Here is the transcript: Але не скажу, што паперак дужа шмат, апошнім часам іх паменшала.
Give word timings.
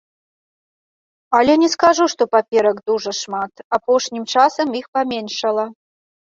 Але 1.39 1.53
не 1.63 1.69
скажу, 1.75 2.03
што 2.13 2.23
паперак 2.35 2.77
дужа 2.91 3.11
шмат, 3.21 3.53
апошнім 3.79 4.23
часам 4.35 4.67
іх 4.81 4.85
паменшала. 4.97 5.65